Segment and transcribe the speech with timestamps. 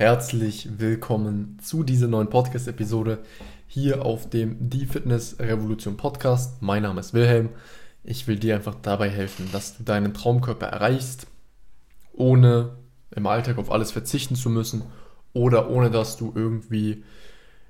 [0.00, 3.18] herzlich willkommen zu dieser neuen Podcast-Episode
[3.66, 6.62] hier auf dem Die Fitness Revolution Podcast.
[6.62, 7.50] Mein Name ist Wilhelm.
[8.02, 11.26] Ich will dir einfach dabei helfen, dass du deinen Traumkörper erreichst,
[12.14, 12.78] ohne
[13.14, 14.84] im Alltag auf alles verzichten zu müssen
[15.34, 17.04] oder ohne dass du irgendwie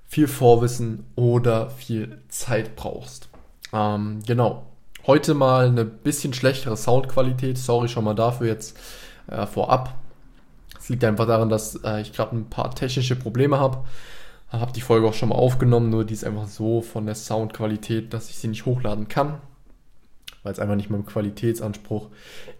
[0.06, 3.28] viel Vorwissen oder viel Zeit brauchst.
[3.72, 4.66] Ähm, genau.
[5.04, 7.58] Heute mal eine bisschen schlechtere Soundqualität.
[7.58, 8.78] Sorry schon mal dafür jetzt
[9.26, 10.00] äh, vorab.
[10.91, 13.85] Liegt einfach daran, dass äh, ich gerade ein paar technische Probleme habe.
[14.49, 18.13] Habe die Folge auch schon mal aufgenommen, nur die ist einfach so von der Soundqualität,
[18.13, 19.39] dass ich sie nicht hochladen kann,
[20.43, 22.08] weil es einfach nicht meinem Qualitätsanspruch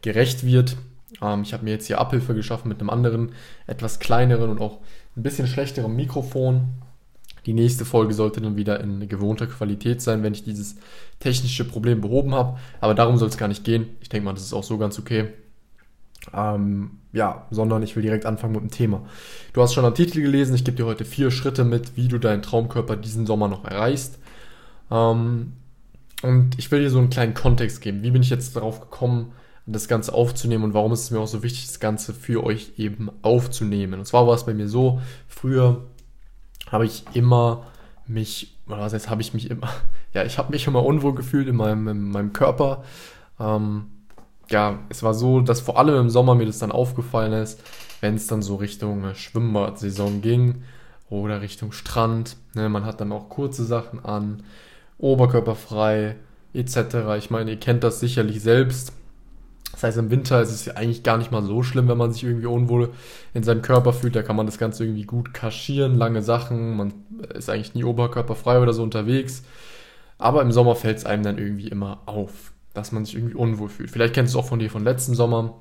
[0.01, 0.77] gerecht wird.
[1.21, 3.33] Ähm, ich habe mir jetzt hier Abhilfe geschaffen mit einem anderen,
[3.67, 4.79] etwas kleineren und auch
[5.17, 6.69] ein bisschen schlechteren Mikrofon.
[7.47, 10.77] Die nächste Folge sollte dann wieder in gewohnter Qualität sein, wenn ich dieses
[11.19, 12.61] technische Problem behoben habe.
[12.81, 13.89] Aber darum soll es gar nicht gehen.
[14.01, 15.31] Ich denke mal, das ist auch so ganz okay.
[16.35, 19.03] Ähm, ja, sondern ich will direkt anfangen mit dem Thema.
[19.53, 22.19] Du hast schon am Titel gelesen, ich gebe dir heute vier Schritte mit, wie du
[22.19, 24.19] deinen Traumkörper diesen Sommer noch erreichst.
[24.91, 25.55] Ähm,
[26.23, 28.03] und ich will dir so einen kleinen Kontext geben.
[28.03, 29.33] Wie bin ich jetzt darauf gekommen,
[29.67, 32.73] das Ganze aufzunehmen und warum ist es mir auch so wichtig, das Ganze für euch
[32.77, 34.01] eben aufzunehmen.
[34.01, 35.85] Und zwar war es bei mir so, früher
[36.71, 37.67] habe ich immer
[38.07, 39.69] mich, oder was heißt, habe ich mich immer,
[40.13, 42.85] ja, ich habe mich immer unwohl gefühlt in meinem, in meinem Körper.
[43.39, 43.87] Ähm,
[44.51, 47.63] ja, es war so, dass vor allem im Sommer mir das dann aufgefallen ist,
[48.01, 50.63] wenn es dann so Richtung Schwimmbadsaison ging
[51.09, 52.37] oder Richtung Strand.
[52.55, 54.43] Ne, man hat dann auch kurze Sachen an,
[54.99, 56.17] oberkörperfrei
[56.53, 56.77] etc.
[57.19, 58.93] Ich meine, ihr kennt das sicherlich selbst.
[59.73, 62.13] Das heißt, im Winter ist es ja eigentlich gar nicht mal so schlimm, wenn man
[62.13, 62.91] sich irgendwie unwohl
[63.35, 64.17] in seinem Körper fühlt.
[64.17, 66.77] Da kann man das Ganze irgendwie gut kaschieren, lange Sachen.
[66.77, 66.93] Man
[67.35, 69.45] ist eigentlich nie oberkörperfrei oder so unterwegs.
[70.19, 73.69] Aber im Sommer fällt es einem dann irgendwie immer auf dass man sich irgendwie unwohl
[73.69, 73.91] fühlt.
[73.91, 75.61] Vielleicht kennst du es auch von dir von letzten Sommer.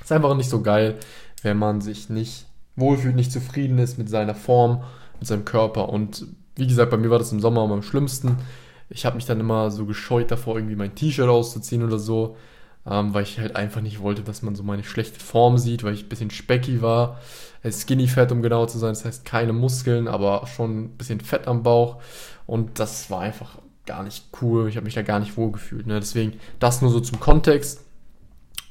[0.00, 0.98] Ist einfach nicht so geil,
[1.42, 4.82] wenn man sich nicht wohlfühlt, nicht zufrieden ist mit seiner Form,
[5.18, 5.88] mit seinem Körper.
[5.88, 8.36] Und wie gesagt, bei mir war das im Sommer am schlimmsten.
[8.88, 12.36] Ich habe mich dann immer so gescheut davor, irgendwie mein T-Shirt auszuziehen oder so,
[12.86, 15.94] ähm, weil ich halt einfach nicht wollte, dass man so meine schlechte Form sieht, weil
[15.94, 17.20] ich ein bisschen specky war.
[17.70, 21.46] Skinny Fett, um genau zu sein, das heißt keine Muskeln, aber schon ein bisschen Fett
[21.46, 22.00] am Bauch.
[22.46, 24.68] Und das war einfach gar nicht cool.
[24.68, 25.86] Ich habe mich da gar nicht wohl gefühlt.
[25.86, 26.00] Ne?
[26.00, 27.84] Deswegen das nur so zum Kontext.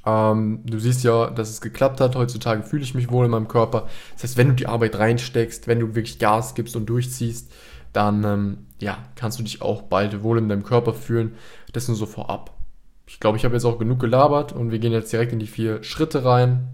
[0.05, 2.15] Ähm, du siehst ja, dass es geklappt hat.
[2.15, 3.87] Heutzutage fühle ich mich wohl in meinem Körper.
[4.13, 7.51] Das heißt, wenn du die Arbeit reinsteckst, wenn du wirklich Gas gibst und durchziehst,
[7.93, 11.35] dann ähm, ja, kannst du dich auch bald wohl in deinem Körper fühlen.
[11.73, 12.53] Das nur so vorab.
[13.07, 15.47] Ich glaube, ich habe jetzt auch genug gelabert und wir gehen jetzt direkt in die
[15.47, 16.69] vier Schritte rein.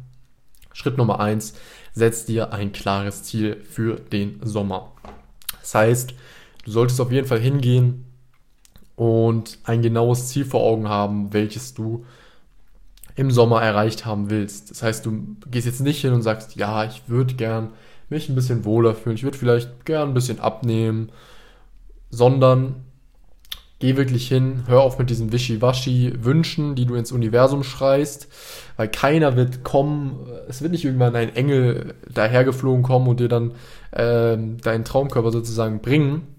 [0.73, 1.53] Schritt Nummer eins:
[1.93, 4.91] Setz dir ein klares Ziel für den Sommer.
[5.61, 6.13] Das heißt,
[6.65, 8.04] du solltest auf jeden Fall hingehen
[8.95, 12.05] und ein genaues Ziel vor Augen haben, welches du
[13.15, 14.71] im Sommer erreicht haben willst.
[14.71, 17.69] Das heißt, du gehst jetzt nicht hin und sagst, ja, ich würde gern
[18.09, 21.09] mich ein bisschen wohler fühlen, ich würde vielleicht gern ein bisschen abnehmen,
[22.09, 22.85] sondern
[23.79, 28.27] geh wirklich hin, hör auf mit diesen Wischiwaschi-Wünschen, die du ins Universum schreist,
[28.77, 33.51] weil keiner wird kommen, es wird nicht irgendwann ein Engel dahergeflogen kommen und dir dann
[33.91, 36.34] äh, deinen Traumkörper sozusagen bringen,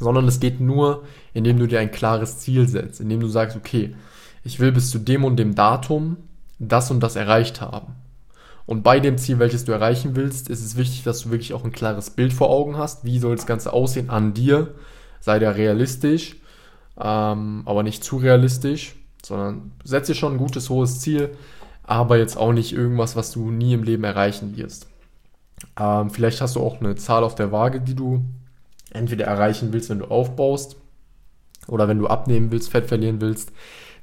[0.00, 3.94] sondern es geht nur, indem du dir ein klares Ziel setzt, indem du sagst, okay,
[4.42, 6.16] ich will bis zu dem und dem Datum
[6.58, 7.94] das und das erreicht haben.
[8.66, 11.64] Und bei dem Ziel, welches du erreichen willst, ist es wichtig, dass du wirklich auch
[11.64, 13.04] ein klares Bild vor Augen hast.
[13.04, 14.74] Wie soll das Ganze aussehen an dir?
[15.20, 16.36] Sei da realistisch,
[16.98, 21.30] ähm, aber nicht zu realistisch, sondern setze dir schon ein gutes, hohes Ziel,
[21.82, 24.86] aber jetzt auch nicht irgendwas, was du nie im Leben erreichen wirst.
[25.78, 28.24] Ähm, vielleicht hast du auch eine Zahl auf der Waage, die du
[28.90, 30.76] entweder erreichen willst, wenn du aufbaust,
[31.68, 33.52] oder wenn du abnehmen willst, Fett verlieren willst,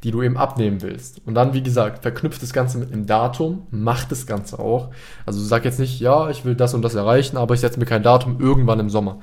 [0.03, 1.21] die du eben abnehmen willst.
[1.25, 4.91] Und dann, wie gesagt, verknüpft das Ganze mit einem Datum, mach das Ganze auch.
[5.25, 7.85] Also sag jetzt nicht, ja, ich will das und das erreichen, aber ich setze mir
[7.85, 9.19] kein Datum irgendwann im Sommer.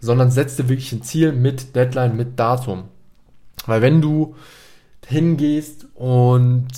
[0.00, 2.84] Sondern setz dir wirklich ein Ziel mit Deadline, mit Datum.
[3.66, 4.36] Weil wenn du
[5.06, 6.68] hingehst und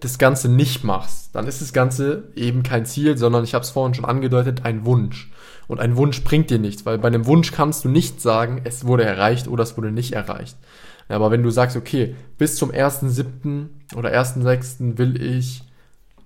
[0.00, 3.70] das Ganze nicht machst, dann ist das Ganze eben kein Ziel, sondern ich habe es
[3.70, 5.30] vorhin schon angedeutet, ein Wunsch.
[5.68, 8.86] Und ein Wunsch bringt dir nichts, weil bei einem Wunsch kannst du nicht sagen, es
[8.86, 10.56] wurde erreicht oder es wurde nicht erreicht.
[11.08, 13.68] Aber wenn du sagst, okay, bis zum 1.7.
[13.96, 14.98] oder 1.6.
[14.98, 15.62] will ich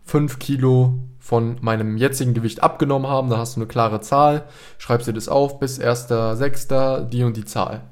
[0.05, 4.45] 5 Kilo von meinem jetzigen Gewicht abgenommen haben, dann hast du eine klare Zahl,
[4.79, 7.09] schreibst dir das auf, bis 1.6.
[7.09, 7.83] die und die Zahl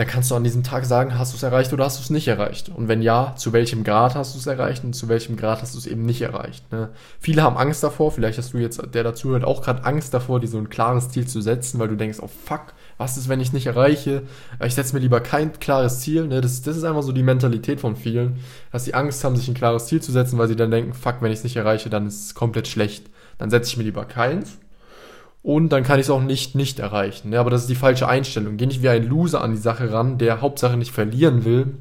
[0.00, 2.08] dann kannst du an diesem Tag sagen, hast du es erreicht oder hast du es
[2.08, 2.70] nicht erreicht.
[2.70, 5.74] Und wenn ja, zu welchem Grad hast du es erreicht und zu welchem Grad hast
[5.74, 6.72] du es eben nicht erreicht.
[6.72, 6.88] Ne?
[7.18, 10.40] Viele haben Angst davor, vielleicht hast du jetzt, der dazu hört, auch gerade Angst davor,
[10.40, 13.40] dir so ein klares Ziel zu setzen, weil du denkst, oh fuck, was ist, wenn
[13.40, 14.22] ich nicht erreiche?
[14.64, 16.26] Ich setze mir lieber kein klares Ziel.
[16.26, 16.40] Ne?
[16.40, 18.38] Das, das ist einfach so die Mentalität von vielen,
[18.72, 21.16] dass sie Angst haben, sich ein klares Ziel zu setzen, weil sie dann denken, fuck,
[21.20, 23.10] wenn ich es nicht erreiche, dann ist es komplett schlecht.
[23.36, 24.56] dann setze ich mir lieber keins.
[25.42, 27.32] Und dann kann ich es auch nicht nicht erreichen.
[27.32, 28.56] Ja, aber das ist die falsche Einstellung.
[28.56, 31.78] Geh nicht wie ein Loser an die Sache ran, der Hauptsache nicht verlieren will,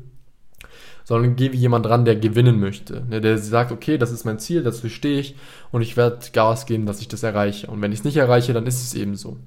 [1.03, 3.03] sondern geh wie jemand ran, der gewinnen möchte.
[3.09, 5.35] Ne, der sagt, okay, das ist mein Ziel, dazu stehe ich
[5.71, 7.67] und ich werde Gas geben, dass ich das erreiche.
[7.67, 9.37] Und wenn ich es nicht erreiche, dann ist es eben so.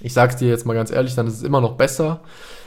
[0.00, 2.20] Ich sag's dir jetzt mal ganz ehrlich, dann ist es immer noch besser,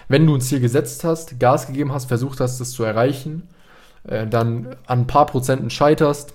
[0.08, 3.44] wenn du ein Ziel gesetzt hast, Gas gegeben hast, versucht hast, das zu erreichen,
[4.04, 6.34] äh, dann an ein paar Prozenten scheiterst,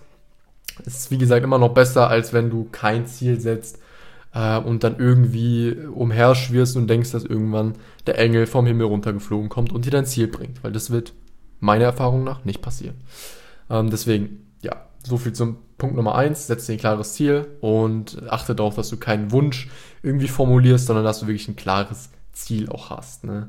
[0.84, 3.78] ist es wie gesagt immer noch besser, als wenn du kein Ziel setzt
[4.36, 7.74] äh, und dann irgendwie umherschwirrst und denkst, dass irgendwann
[8.06, 11.14] der Engel vom Himmel runtergeflogen kommt und dir dein Ziel bringt, weil das wird
[11.58, 12.96] meiner Erfahrung nach nicht passieren.
[13.70, 16.46] Ähm, deswegen, ja, so viel zum Punkt Nummer eins.
[16.46, 19.68] Setz dir ein klares Ziel und achte darauf, dass du keinen Wunsch
[20.02, 23.24] irgendwie formulierst, sondern dass du wirklich ein klares Ziel auch hast.
[23.24, 23.48] Ne?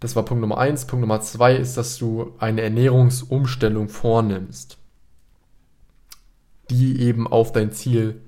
[0.00, 0.86] Das war Punkt Nummer eins.
[0.86, 4.78] Punkt Nummer zwei ist, dass du eine Ernährungsumstellung vornimmst,
[6.70, 8.20] die eben auf dein Ziel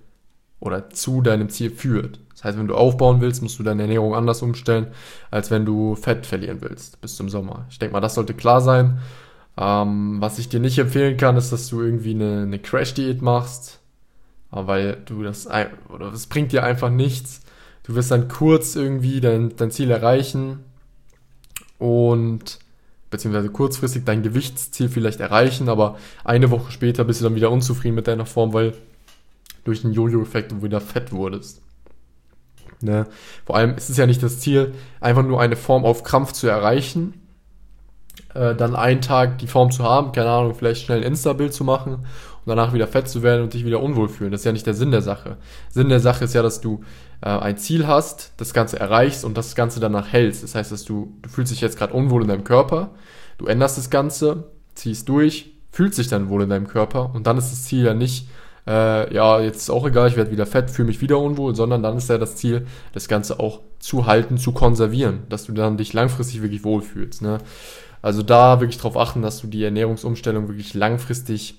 [0.61, 2.21] oder zu deinem Ziel führt.
[2.33, 4.89] Das heißt, wenn du aufbauen willst, musst du deine Ernährung anders umstellen,
[5.31, 7.67] als wenn du Fett verlieren willst bis zum Sommer.
[7.71, 8.99] Ich denke mal, das sollte klar sein.
[9.57, 13.81] Ähm, was ich dir nicht empfehlen kann, ist, dass du irgendwie eine, eine Crash-Diät machst,
[14.51, 15.49] weil du das,
[15.89, 17.43] oder das bringt dir einfach nichts.
[17.83, 20.61] Du wirst dann kurz irgendwie dein, dein Ziel erreichen
[21.79, 22.59] und
[23.11, 27.95] beziehungsweise kurzfristig dein Gewichtsziel vielleicht erreichen, aber eine Woche später bist du dann wieder unzufrieden
[27.95, 28.75] mit deiner Form, weil
[29.69, 31.61] durch den Jojo-Effekt du wieder fett wurdest.
[32.81, 33.07] Ne?
[33.45, 36.49] Vor allem ist es ja nicht das Ziel, einfach nur eine Form auf Krampf zu
[36.49, 37.21] erreichen,
[38.35, 41.65] äh, dann einen Tag die Form zu haben, keine Ahnung, vielleicht schnell ein Insta-Bild zu
[41.65, 44.31] machen und danach wieder fett zu werden und dich wieder unwohl fühlen.
[44.31, 45.37] Das ist ja nicht der Sinn der Sache.
[45.69, 46.83] Sinn der Sache ist ja, dass du
[47.21, 50.43] äh, ein Ziel hast, das Ganze erreichst und das Ganze danach hältst.
[50.43, 52.93] Das heißt, dass du, du fühlst dich jetzt gerade unwohl in deinem Körper,
[53.37, 54.45] du änderst das Ganze,
[54.75, 57.93] ziehst durch, fühlst dich dann wohl in deinem Körper und dann ist das Ziel ja
[57.93, 58.29] nicht,
[58.69, 61.83] äh, ja, jetzt ist auch egal, ich werde wieder fett, fühle mich wieder unwohl, sondern
[61.83, 65.79] dann ist ja das Ziel, das Ganze auch zu halten, zu konservieren, dass du dann
[65.79, 67.23] dich langfristig wirklich wohlfühlst.
[67.23, 67.39] Ne?
[68.03, 71.55] Also da wirklich darauf achten, dass du die Ernährungsumstellung wirklich langfristig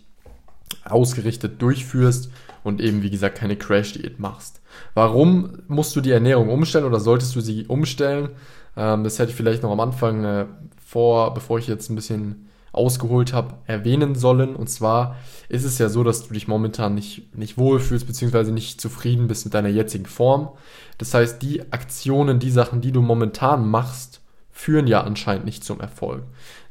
[0.85, 2.29] ausgerichtet durchführst
[2.63, 4.61] und eben, wie gesagt, keine Crash-Diät machst.
[4.93, 8.29] Warum musst du die Ernährung umstellen oder solltest du sie umstellen?
[8.77, 10.45] Ähm, das hätte ich vielleicht noch am Anfang äh,
[10.85, 14.55] vor, bevor ich jetzt ein bisschen ausgeholt habe, erwähnen sollen.
[14.55, 15.17] Und zwar
[15.47, 19.45] ist es ja so, dass du dich momentan nicht, nicht wohlfühlst, beziehungsweise nicht zufrieden bist
[19.45, 20.49] mit deiner jetzigen Form.
[20.97, 24.21] Das heißt, die Aktionen, die Sachen, die du momentan machst,
[24.51, 26.23] führen ja anscheinend nicht zum Erfolg.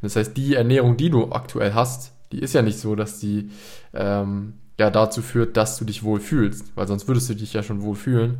[0.02, 3.50] Das heißt, die Ernährung, die du aktuell hast, die ist ja nicht so, dass die
[3.94, 7.82] ähm, ja dazu führt, dass du dich wohlfühlst, weil sonst würdest du dich ja schon
[7.82, 8.38] wohlfühlen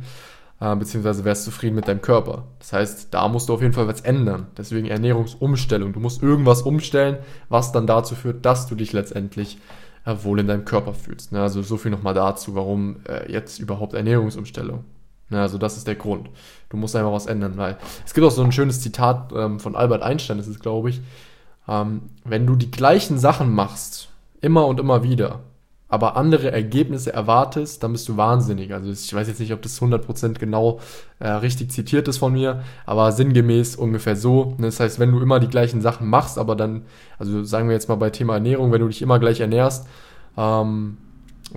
[0.59, 2.43] äh, beziehungsweise wärst zufrieden mit deinem Körper.
[2.59, 4.47] Das heißt, da musst du auf jeden Fall was ändern.
[4.57, 5.93] Deswegen Ernährungsumstellung.
[5.93, 7.17] Du musst irgendwas umstellen,
[7.47, 9.57] was dann dazu führt, dass du dich letztendlich
[10.05, 11.31] äh, wohl in deinem Körper fühlst.
[11.31, 11.41] Ne?
[11.41, 14.83] Also so viel nochmal dazu, warum äh, jetzt überhaupt Ernährungsumstellung.
[15.29, 15.41] Ne?
[15.41, 16.29] Also das ist der Grund.
[16.69, 19.75] Du musst einfach was ändern, weil es gibt auch so ein schönes Zitat ähm, von
[19.75, 21.01] Albert Einstein, das ist glaube ich,
[21.67, 24.09] ähm, wenn du die gleichen Sachen machst,
[24.41, 25.41] immer und immer wieder,
[25.89, 28.73] aber andere Ergebnisse erwartest, dann bist du wahnsinnig.
[28.73, 30.79] Also ich weiß jetzt nicht, ob das 100% genau
[31.17, 34.55] äh, richtig zitiert ist von mir, aber sinngemäß ungefähr so.
[34.59, 36.83] Das heißt, wenn du immer die gleichen Sachen machst, aber dann,
[37.17, 39.87] also sagen wir jetzt mal bei Thema Ernährung, wenn du dich immer gleich ernährst,
[40.37, 40.97] ähm,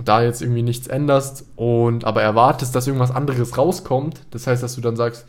[0.03, 4.73] da jetzt irgendwie nichts änderst und aber erwartest, dass irgendwas anderes rauskommt, das heißt, dass
[4.73, 5.27] du dann sagst,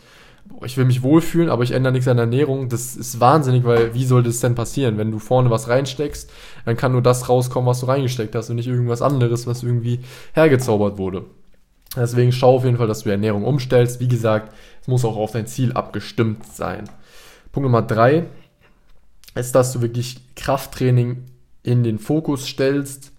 [0.64, 2.68] ich will mich wohlfühlen, aber ich ändere nichts an der Ernährung.
[2.68, 4.98] Das ist wahnsinnig, weil wie soll das denn passieren?
[4.98, 6.30] Wenn du vorne was reinsteckst,
[6.64, 10.00] dann kann nur das rauskommen, was du reingesteckt hast und nicht irgendwas anderes, was irgendwie
[10.32, 11.24] hergezaubert wurde.
[11.96, 14.00] Deswegen schau auf jeden Fall, dass du Ernährung umstellst.
[14.00, 16.84] Wie gesagt, es muss auch auf dein Ziel abgestimmt sein.
[17.52, 18.24] Punkt Nummer drei
[19.34, 21.24] ist, dass du wirklich Krafttraining
[21.62, 23.12] in den Fokus stellst.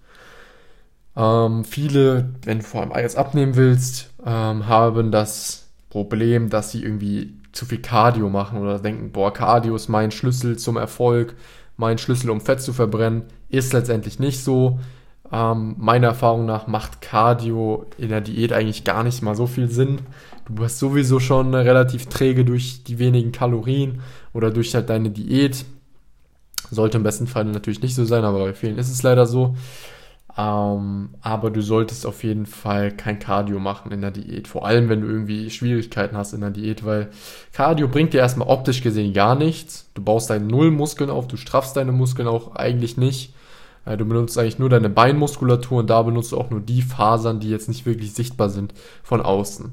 [1.15, 5.64] Ähm, viele, wenn du vor allem Eiers abnehmen willst, ähm, haben das
[5.95, 10.57] Problem, dass sie irgendwie zu viel Cardio machen oder denken, boah, Cardio ist mein Schlüssel
[10.57, 11.35] zum Erfolg,
[11.77, 14.77] mein Schlüssel, um Fett zu verbrennen, ist letztendlich nicht so.
[15.31, 19.71] Ähm, meiner Erfahrung nach macht Cardio in der Diät eigentlich gar nicht mal so viel
[19.71, 19.99] Sinn.
[20.45, 24.01] Du bist sowieso schon relativ träge durch die wenigen Kalorien
[24.33, 25.63] oder durch halt deine Diät.
[26.71, 29.55] Sollte im besten Fall natürlich nicht so sein, aber bei vielen ist es leider so.
[30.37, 34.47] Ähm, aber du solltest auf jeden Fall kein Cardio machen in der Diät.
[34.49, 37.09] Vor allem, wenn du irgendwie Schwierigkeiten hast in der Diät, weil
[37.53, 39.89] Cardio bringt dir erstmal optisch gesehen gar nichts.
[39.93, 43.33] Du baust deine Nullmuskeln auf, du straffst deine Muskeln auch eigentlich nicht.
[43.85, 47.39] Äh, du benutzt eigentlich nur deine Beinmuskulatur und da benutzt du auch nur die Fasern,
[47.39, 48.73] die jetzt nicht wirklich sichtbar sind
[49.03, 49.71] von außen.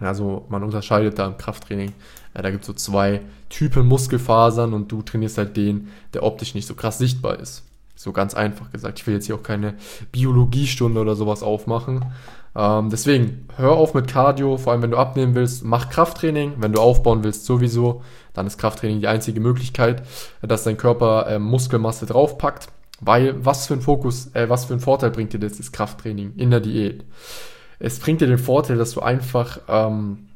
[0.00, 1.92] Also man unterscheidet da im Krafttraining.
[2.34, 6.54] Äh, da gibt es so zwei Typen Muskelfasern und du trainierst halt den, der optisch
[6.54, 7.62] nicht so krass sichtbar ist.
[7.94, 8.98] So ganz einfach gesagt.
[8.98, 9.74] Ich will jetzt hier auch keine
[10.12, 12.04] Biologiestunde oder sowas aufmachen.
[12.56, 16.54] Ähm, deswegen, hör auf mit Cardio, vor allem wenn du abnehmen willst, mach Krafttraining.
[16.58, 20.02] Wenn du aufbauen willst, sowieso, dann ist Krafttraining die einzige Möglichkeit,
[20.42, 22.68] dass dein Körper äh, Muskelmasse draufpackt.
[23.00, 26.34] Weil was für ein Fokus, äh, was für ein Vorteil bringt dir das, das Krafttraining
[26.36, 27.04] in der Diät?
[27.78, 30.28] Es bringt dir den Vorteil, dass du einfach ähm,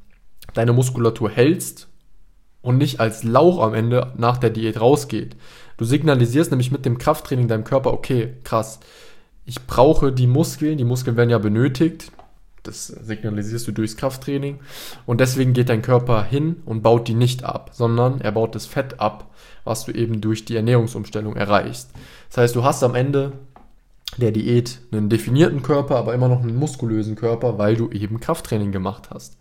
[0.55, 1.88] deine Muskulatur hältst
[2.62, 5.37] und nicht als Lauch am Ende nach der Diät rausgeht.
[5.78, 8.80] Du signalisierst nämlich mit dem Krafttraining deinem Körper, okay, krass,
[9.47, 12.12] ich brauche die Muskeln, die Muskeln werden ja benötigt,
[12.64, 14.58] das signalisierst du durchs Krafttraining
[15.06, 18.66] und deswegen geht dein Körper hin und baut die nicht ab, sondern er baut das
[18.66, 19.30] Fett ab,
[19.64, 21.90] was du eben durch die Ernährungsumstellung erreichst.
[22.28, 23.32] Das heißt, du hast am Ende
[24.16, 28.73] der Diät einen definierten Körper, aber immer noch einen muskulösen Körper, weil du eben Krafttraining
[28.73, 29.38] gemacht hast.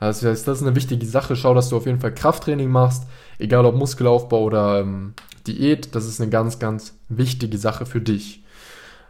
[0.00, 1.34] Das heißt, das ist eine wichtige Sache.
[1.34, 3.04] Schau, dass du auf jeden Fall Krafttraining machst,
[3.38, 5.14] egal ob Muskelaufbau oder ähm,
[5.48, 5.94] Diät.
[5.94, 8.44] Das ist eine ganz, ganz wichtige Sache für dich.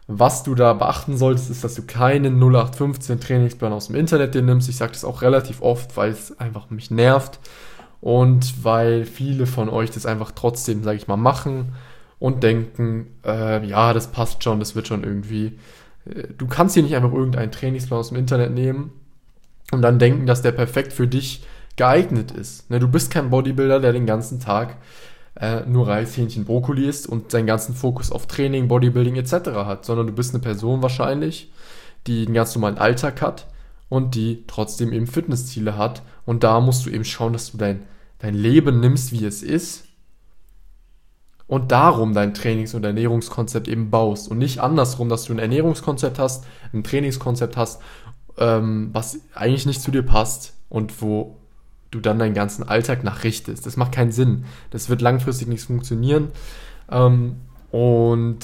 [0.06, 4.40] Was du da beachten solltest, ist, dass du keinen 0815 Trainingsplan aus dem Internet dir
[4.40, 4.68] nimmst.
[4.70, 7.38] Ich sage das auch relativ oft, weil es einfach mich nervt
[8.00, 11.74] und weil viele von euch das einfach trotzdem, sage ich mal, machen
[12.18, 15.58] und denken, äh, ja, das passt schon, das wird schon irgendwie.
[16.06, 18.92] Äh, du kannst hier nicht einfach irgendeinen Trainingsplan aus dem Internet nehmen
[19.72, 21.44] und dann denken, dass der perfekt für dich
[21.76, 22.70] geeignet ist.
[22.70, 24.76] Ne, du bist kein Bodybuilder, der den ganzen Tag
[25.40, 29.50] äh, nur Reis, Hähnchen, Brokkoli isst und seinen ganzen Fokus auf Training, Bodybuilding etc.
[29.64, 31.52] hat, sondern du bist eine Person wahrscheinlich,
[32.06, 33.46] die einen ganz normalen Alltag hat
[33.88, 36.02] und die trotzdem eben Fitnessziele hat.
[36.26, 37.84] Und da musst du eben schauen, dass du dein,
[38.18, 39.84] dein Leben nimmst, wie es ist
[41.46, 46.18] und darum dein Trainings- und Ernährungskonzept eben baust und nicht andersrum, dass du ein Ernährungskonzept
[46.18, 47.80] hast, ein Trainingskonzept hast,
[48.36, 51.37] ähm, was eigentlich nicht zu dir passt und wo
[51.90, 53.64] du dann deinen ganzen Alltag nachrichtest.
[53.66, 54.44] Das macht keinen Sinn.
[54.70, 56.28] Das wird langfristig nicht funktionieren.
[56.90, 57.36] Ähm,
[57.70, 58.38] und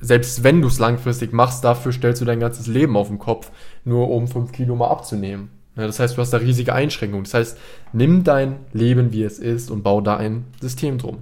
[0.00, 3.50] selbst wenn du es langfristig machst, dafür stellst du dein ganzes Leben auf den Kopf,
[3.84, 5.50] nur um 5 Kilo mal abzunehmen.
[5.76, 7.24] Ja, das heißt, du hast da riesige Einschränkungen.
[7.24, 7.58] Das heißt,
[7.92, 11.18] nimm dein Leben, wie es ist, und bau da ein System drum.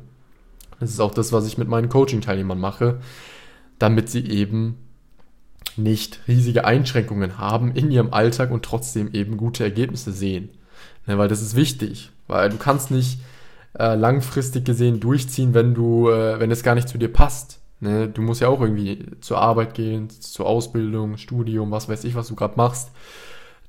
[0.80, 3.00] Das ist auch das, was ich mit meinen Coaching-Teilnehmern mache,
[3.78, 4.76] damit sie eben
[5.76, 10.50] nicht riesige Einschränkungen haben in ihrem Alltag und trotzdem eben gute Ergebnisse sehen.
[11.06, 13.21] Ne, weil das ist wichtig, weil du kannst nicht
[13.78, 17.61] äh, langfristig gesehen durchziehen, wenn du, äh, wenn es gar nicht zu dir passt.
[17.80, 18.09] Ne?
[18.09, 22.28] Du musst ja auch irgendwie zur Arbeit gehen, zur Ausbildung, Studium, was weiß ich, was
[22.28, 22.90] du gerade machst.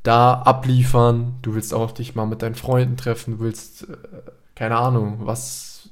[0.03, 3.97] Da abliefern, du willst auch dich mal mit deinen Freunden treffen, du willst, äh,
[4.55, 5.89] keine Ahnung, was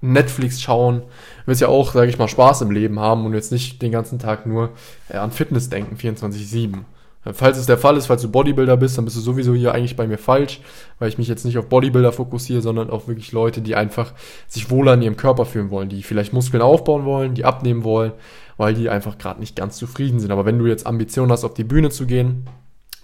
[0.00, 3.52] Netflix schauen, du willst ja auch, sage ich mal, Spaß im Leben haben und jetzt
[3.52, 4.70] nicht den ganzen Tag nur
[5.08, 6.80] äh, an Fitness denken, 24-7.
[7.24, 9.94] Falls es der Fall ist, falls du Bodybuilder bist, dann bist du sowieso hier eigentlich
[9.94, 10.60] bei mir falsch,
[10.98, 14.12] weil ich mich jetzt nicht auf Bodybuilder fokussiere, sondern auf wirklich Leute, die einfach
[14.48, 18.12] sich wohler in ihrem Körper fühlen wollen, die vielleicht Muskeln aufbauen wollen, die abnehmen wollen,
[18.56, 20.32] weil die einfach gerade nicht ganz zufrieden sind.
[20.32, 22.48] Aber wenn du jetzt Ambitionen hast, auf die Bühne zu gehen,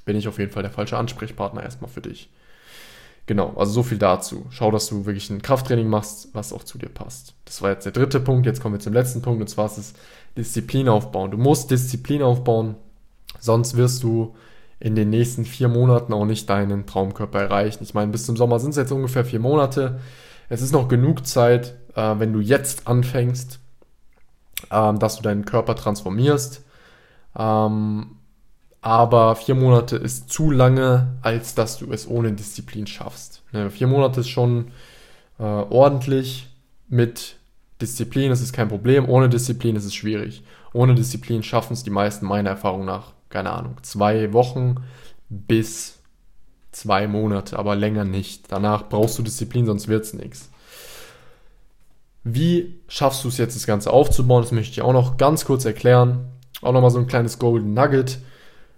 [0.05, 2.29] bin ich auf jeden Fall der falsche Ansprechpartner erstmal für dich.
[3.27, 4.47] Genau, also so viel dazu.
[4.51, 7.35] Schau, dass du wirklich ein Krafttraining machst, was auch zu dir passt.
[7.45, 8.47] Das war jetzt der dritte Punkt.
[8.47, 9.95] Jetzt kommen wir zum letzten Punkt und zwar ist es
[10.37, 11.31] Disziplin aufbauen.
[11.31, 12.77] Du musst Disziplin aufbauen,
[13.38, 14.35] sonst wirst du
[14.80, 17.83] in den nächsten vier Monaten auch nicht deinen Traumkörper erreichen.
[17.83, 20.00] Ich meine, bis zum Sommer sind es jetzt ungefähr vier Monate.
[20.49, 23.59] Es ist noch genug Zeit, äh, wenn du jetzt anfängst,
[24.71, 26.64] äh, dass du deinen Körper transformierst.
[27.37, 28.18] Ähm,
[28.80, 33.42] aber vier Monate ist zu lange, als dass du es ohne Disziplin schaffst.
[33.52, 34.68] Ne, vier Monate ist schon
[35.38, 36.49] äh, ordentlich.
[36.88, 37.37] Mit
[37.83, 40.42] Disziplin ist es kein Problem, ohne Disziplin ist es schwierig.
[40.73, 44.76] Ohne Disziplin schaffen es die meisten meiner Erfahrung nach, keine Ahnung, zwei Wochen
[45.28, 45.99] bis
[46.73, 48.50] zwei Monate, aber länger nicht.
[48.52, 50.50] Danach brauchst du Disziplin, sonst wird es nichts.
[52.25, 54.42] Wie schaffst du es jetzt, das Ganze aufzubauen?
[54.42, 56.28] Das möchte ich auch noch ganz kurz erklären.
[56.62, 58.18] Auch nochmal so ein kleines Golden Nugget.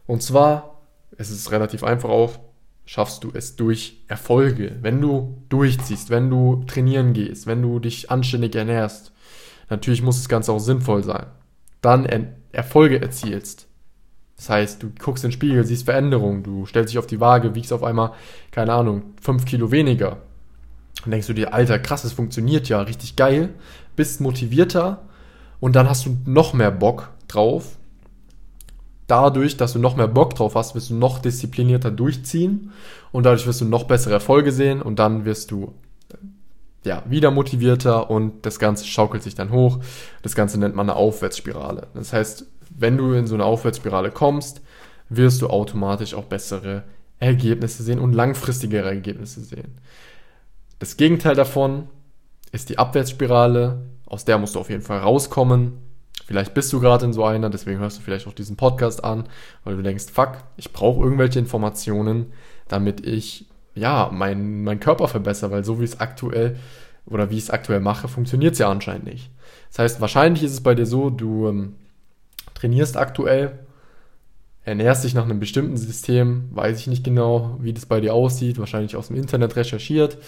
[0.06, 0.82] Und zwar,
[1.16, 2.38] es ist relativ einfach auch,
[2.84, 4.76] schaffst du es durch Erfolge.
[4.82, 9.12] Wenn du durchziehst, wenn du trainieren gehst, wenn du dich anständig ernährst,
[9.68, 11.26] natürlich muss das Ganze auch sinnvoll sein.
[11.80, 13.68] Dann er Erfolge erzielst.
[14.40, 17.54] Das heißt, du guckst in den Spiegel, siehst Veränderungen, du stellst dich auf die Waage,
[17.54, 18.12] wiegst auf einmal,
[18.50, 20.16] keine Ahnung, fünf Kilo weniger.
[21.02, 23.50] Dann denkst du dir, Alter, krass, es funktioniert ja, richtig geil,
[23.96, 25.02] bist motivierter
[25.60, 27.76] und dann hast du noch mehr Bock drauf
[29.08, 32.72] dadurch, dass du noch mehr Bock drauf hast, wirst du noch disziplinierter durchziehen
[33.12, 35.74] und dadurch wirst du noch bessere Erfolge sehen und dann wirst du
[36.82, 39.80] ja, wieder motivierter und das Ganze schaukelt sich dann hoch.
[40.22, 41.88] Das Ganze nennt man eine Aufwärtsspirale.
[41.92, 44.62] Das heißt, wenn du in so eine Aufwärtsspirale kommst,
[45.08, 46.84] wirst du automatisch auch bessere
[47.18, 49.78] Ergebnisse sehen und langfristigere Ergebnisse sehen.
[50.78, 51.88] Das Gegenteil davon
[52.52, 55.78] ist die Abwärtsspirale Aus der musst du auf jeden Fall rauskommen.
[56.26, 59.28] Vielleicht bist du gerade in so einer, deswegen hörst du vielleicht auch diesen Podcast an,
[59.62, 62.32] weil du denkst, fuck, ich brauche irgendwelche Informationen,
[62.66, 66.56] damit ich ja meinen mein Körper verbessere, weil so wie es aktuell
[67.06, 69.30] oder wie ich es aktuell mache, funktioniert es ja anscheinend nicht.
[69.68, 71.74] Das heißt, wahrscheinlich ist es bei dir so, du ähm,
[72.60, 73.58] trainierst aktuell,
[74.64, 78.58] ernährst dich nach einem bestimmten System, weiß ich nicht genau, wie das bei dir aussieht,
[78.58, 80.18] wahrscheinlich aus dem Internet recherchiert.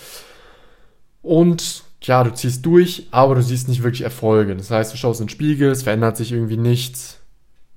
[1.21, 4.57] Und ja, du ziehst durch, aber du siehst nicht wirklich Erfolge.
[4.57, 7.21] Das heißt, du schaust in den Spiegel, es verändert sich irgendwie nichts.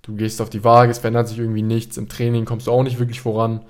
[0.02, 1.98] Du gehst auf die Waage, es verändert sich irgendwie nichts.
[1.98, 3.62] Im Training kommst du auch nicht wirklich voran.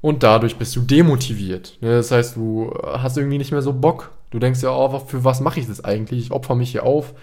[0.00, 1.78] Und dadurch bist du demotiviert.
[1.80, 4.12] Ne, das heißt, du hast irgendwie nicht mehr so Bock.
[4.30, 6.26] Du denkst ja, oh, für was mache ich das eigentlich?
[6.26, 7.14] Ich opfer mich hier auf,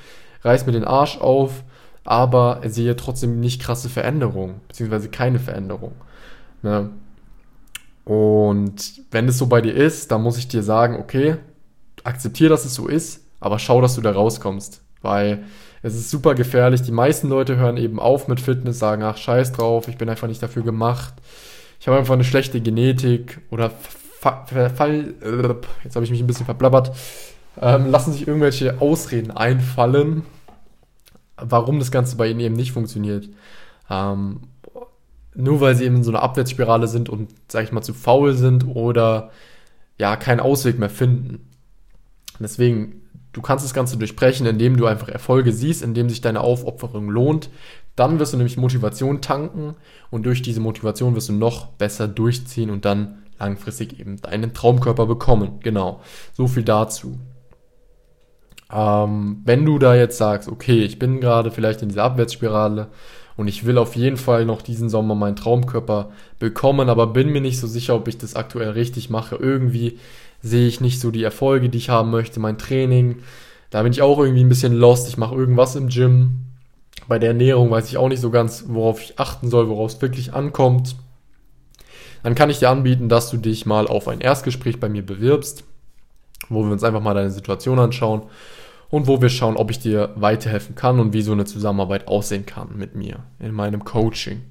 [0.44, 1.63] reiß mir den Arsch auf,
[2.08, 5.92] aber sehe trotzdem nicht krasse Veränderungen, beziehungsweise keine Veränderung.
[6.62, 6.90] Ne?
[8.06, 11.36] Und wenn es so bei dir ist, dann muss ich dir sagen, okay,
[12.06, 14.82] akzeptiere, dass es so ist, aber schau, dass du da rauskommst.
[15.02, 15.44] Weil
[15.84, 16.82] es ist super gefährlich.
[16.82, 20.30] Die meisten Leute hören eben auf mit Fitness, sagen, ach, scheiß drauf, ich bin einfach
[20.30, 21.14] nicht dafür gemacht.
[21.82, 23.70] Ich habe einfach eine schlechte Genetik oder
[24.22, 25.14] Fall,
[25.84, 26.96] jetzt habe ich mich ein bisschen verblabbert,
[27.62, 30.24] ähm, lassen sich irgendwelche Ausreden einfallen,
[31.38, 33.29] warum das Ganze bei ihnen eben nicht funktioniert.
[33.89, 34.41] Ähm,
[35.36, 38.34] nur weil sie eben in so einer Abwärtsspirale sind und, sag ich mal, zu faul
[38.34, 39.32] sind oder
[40.00, 41.48] ja, keinen Ausweg mehr finden.
[42.39, 43.01] Deswegen,
[43.34, 47.50] du kannst das Ganze durchbrechen, indem du einfach Erfolge siehst, indem sich deine Aufopferung lohnt.
[47.96, 49.75] Dann wirst du nämlich Motivation tanken
[50.12, 55.06] und durch diese Motivation wirst du noch besser durchziehen und dann langfristig eben deinen Traumkörper
[55.06, 55.60] bekommen.
[55.62, 56.01] Genau.
[56.34, 57.17] So viel dazu.
[58.72, 62.88] Ähm, wenn du da jetzt sagst, okay, ich bin gerade vielleicht in dieser Abwärtsspirale
[63.38, 66.10] und ich will auf jeden Fall noch diesen Sommer meinen Traumkörper
[66.40, 69.36] bekommen, aber bin mir nicht so sicher, ob ich das aktuell richtig mache.
[69.36, 70.00] Irgendwie
[70.42, 73.20] sehe ich nicht so die Erfolge, die ich haben möchte, mein Training.
[73.70, 75.08] Da bin ich auch irgendwie ein bisschen lost.
[75.08, 76.40] Ich mache irgendwas im Gym.
[77.08, 80.02] Bei der Ernährung weiß ich auch nicht so ganz, worauf ich achten soll, worauf es
[80.02, 80.96] wirklich ankommt.
[82.24, 85.63] Dann kann ich dir anbieten, dass du dich mal auf ein Erstgespräch bei mir bewirbst,
[86.50, 88.24] wo wir uns einfach mal deine Situation anschauen
[88.89, 92.45] und wo wir schauen, ob ich dir weiterhelfen kann und wie so eine Zusammenarbeit aussehen
[92.45, 94.43] kann mit mir in meinem Coaching.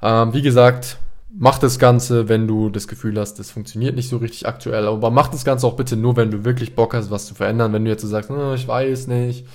[0.00, 0.98] Ähm, wie gesagt,
[1.34, 4.86] mach das Ganze, wenn du das Gefühl hast, das funktioniert nicht so richtig aktuell.
[4.86, 7.72] Aber mach das Ganze auch bitte nur, wenn du wirklich Bock hast, was zu verändern.
[7.72, 9.46] Wenn du jetzt so sagst, oh, ich weiß nicht,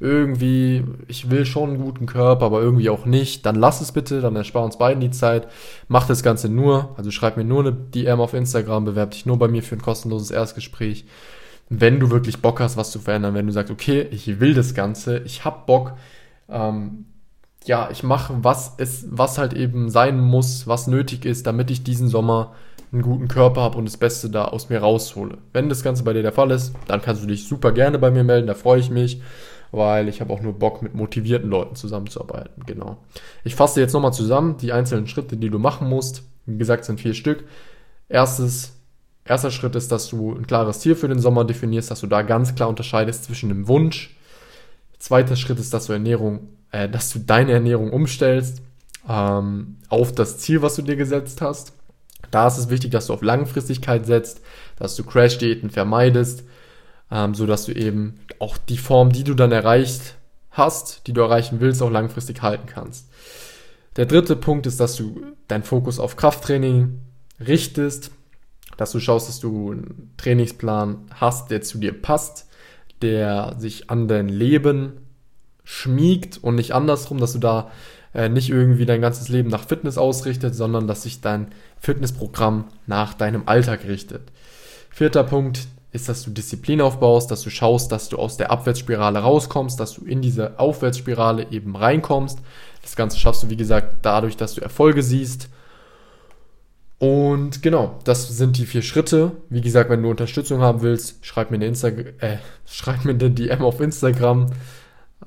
[0.00, 4.20] irgendwie, ich will schon einen guten Körper, aber irgendwie auch nicht, dann lass es bitte,
[4.20, 5.48] dann erspar uns beiden die Zeit.
[5.88, 9.38] Mach das Ganze nur, also schreib mir nur eine DM auf Instagram, bewerb dich nur
[9.38, 11.04] bei mir für ein kostenloses Erstgespräch.
[11.68, 14.74] Wenn du wirklich Bock hast, was zu verändern, wenn du sagst, okay, ich will das
[14.74, 15.94] Ganze, ich hab Bock,
[16.48, 17.06] ähm,
[17.64, 21.82] ja, ich mache, was es, was halt eben sein muss, was nötig ist, damit ich
[21.82, 22.52] diesen Sommer
[22.92, 25.38] einen guten Körper habe und das Beste da aus mir raushole.
[25.52, 28.10] Wenn das Ganze bei dir der Fall ist, dann kannst du dich super gerne bei
[28.10, 29.20] mir melden, da freue ich mich,
[29.72, 32.62] weil ich habe auch nur Bock, mit motivierten Leuten zusammenzuarbeiten.
[32.66, 32.98] Genau.
[33.42, 36.22] Ich fasse jetzt nochmal zusammen die einzelnen Schritte, die du machen musst.
[36.46, 37.44] Wie gesagt, sind vier Stück.
[38.08, 38.73] Erstes,
[39.24, 42.22] erster Schritt ist, dass du ein klares Ziel für den Sommer definierst, dass du da
[42.22, 44.16] ganz klar unterscheidest zwischen dem Wunsch.
[44.98, 48.60] Zweiter Schritt ist, dass du Ernährung äh, dass du deine Ernährung umstellst
[49.08, 51.72] ähm, auf das Ziel, was du dir gesetzt hast.
[52.32, 54.40] Da ist es wichtig, dass du auf Langfristigkeit setzt,
[54.76, 56.42] dass du Crash-Diäten vermeidest,
[57.12, 60.16] ähm, so dass du eben auch die Form, die du dann erreicht
[60.50, 63.08] hast, die du erreichen willst, auch langfristig halten kannst.
[63.96, 66.98] Der dritte Punkt ist, dass du deinen Fokus auf Krafttraining
[67.38, 68.10] richtest,
[68.76, 72.48] dass du schaust, dass du einen Trainingsplan hast, der zu dir passt,
[73.02, 74.94] der sich an dein Leben
[75.64, 77.70] schmiegt und nicht andersrum, dass du da
[78.14, 83.14] äh, nicht irgendwie dein ganzes Leben nach Fitness ausrichtet, sondern dass sich dein Fitnessprogramm nach
[83.14, 84.30] deinem Alltag richtet.
[84.90, 89.20] Vierter Punkt ist, dass du Disziplin aufbaust, dass du schaust, dass du aus der Abwärtsspirale
[89.20, 92.40] rauskommst, dass du in diese Aufwärtsspirale eben reinkommst.
[92.82, 95.48] Das Ganze schaffst du, wie gesagt, dadurch, dass du Erfolge siehst.
[97.04, 99.32] Und genau, das sind die vier Schritte.
[99.50, 103.30] Wie gesagt, wenn du Unterstützung haben willst, schreib mir eine, Insta äh, schreib mir eine
[103.30, 104.46] DM auf Instagram.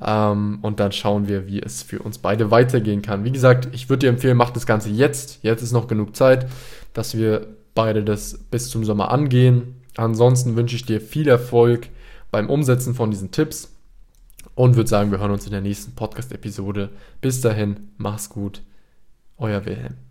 [0.03, 3.25] Ähm, und dann schauen wir, wie es für uns beide weitergehen kann.
[3.25, 5.43] Wie gesagt, ich würde dir empfehlen, mach das Ganze jetzt.
[5.43, 6.49] Jetzt ist noch genug Zeit,
[6.93, 9.75] dass wir beide das bis zum Sommer angehen.
[9.97, 11.89] Ansonsten wünsche ich dir viel Erfolg
[12.31, 13.71] beim Umsetzen von diesen Tipps
[14.55, 16.89] und würde sagen, wir hören uns in der nächsten Podcast-Episode.
[17.21, 18.63] Bis dahin, mach's gut,
[19.37, 20.06] euer Wilhelm.